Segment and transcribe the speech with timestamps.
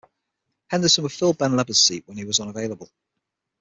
[0.71, 2.89] Henderson would fill Ben Leber's seat when he was unavailable.